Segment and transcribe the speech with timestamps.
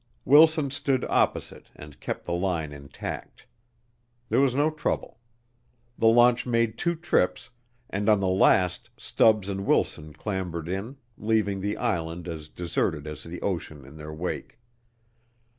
[0.25, 3.45] Wilson stood opposite and kept the line intact.
[4.29, 5.19] There was no trouble.
[5.99, 7.51] The launch made two trips,
[7.87, 13.23] and on the last Stubbs and Wilson clambered in, leaving the island as deserted as
[13.23, 14.57] the ocean in their wake.